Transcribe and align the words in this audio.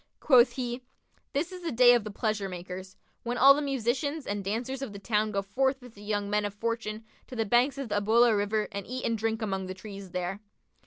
Quoth 0.19 0.53
he, 0.53 0.81
'This 1.33 1.51
is 1.51 1.61
the 1.61 1.71
day 1.71 1.93
of 1.93 2.03
the 2.03 2.09
pleasure 2.09 2.49
makers, 2.49 2.97
when 3.21 3.37
all 3.37 3.53
the 3.53 3.61
musicians 3.61 4.25
and 4.25 4.43
dancers 4.43 4.81
of 4.81 4.93
the 4.93 4.97
town 4.97 5.31
go 5.31 5.43
forth 5.43 5.79
with 5.79 5.93
the 5.93 6.01
young 6.01 6.27
men 6.27 6.43
of 6.43 6.55
fortune 6.55 7.05
to 7.27 7.35
the 7.35 7.45
banks 7.45 7.77
of 7.77 7.89
the 7.89 8.01
Ubullah 8.01 8.31
river[FN#50] 8.33 8.67
and 8.71 8.87
eat 8.87 9.05
and 9.05 9.15
drink 9.15 9.43
among 9.43 9.67
the 9.67 9.75
trees 9.75 10.09
there.' 10.09 10.39